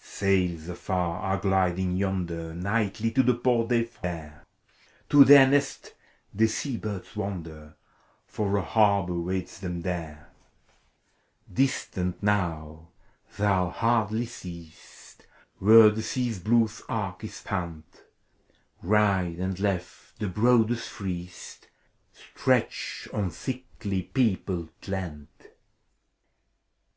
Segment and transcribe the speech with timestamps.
[0.00, 2.58] Sails afar are gliding yonder; A' ACT V.
[2.58, 4.44] 225 Nightly to the port they fare:
[5.10, 5.94] To their nest
[6.34, 7.76] the sea birds wander,
[8.26, 10.30] For a harbor waits them there.
[11.52, 12.88] Distant now,
[13.36, 15.24] thou hardly seest
[15.60, 17.84] Where the Sea's blue arc is spanned,—
[18.82, 21.68] Right and left, the broadest, freest
[22.12, 25.28] Stretch of thickly peopled land.
[25.40, 25.46] II.